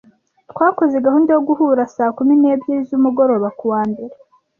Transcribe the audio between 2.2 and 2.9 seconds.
n'ebyiri